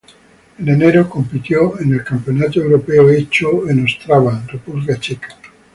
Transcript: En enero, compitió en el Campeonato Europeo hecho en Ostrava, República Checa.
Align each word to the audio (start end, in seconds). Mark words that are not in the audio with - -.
En 0.57 0.67
enero, 0.67 1.07
compitió 1.07 1.79
en 1.79 1.93
el 1.93 2.03
Campeonato 2.03 2.59
Europeo 2.59 3.07
hecho 3.11 3.69
en 3.69 3.85
Ostrava, 3.85 4.43
República 4.47 4.99
Checa. 4.99 5.37